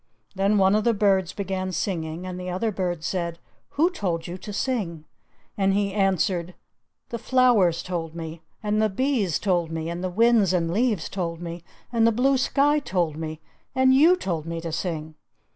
[0.33, 3.37] Then one of the birds began singing, and the other bird said,
[3.77, 5.05] "Who told you to sing?"
[5.55, 6.55] And he answered,
[7.09, 11.39] "The flowers told me, and the bees told me, and the winds and leaves told
[11.39, 13.41] me, and the blue sky told me,
[13.75, 15.13] and you told me to sing."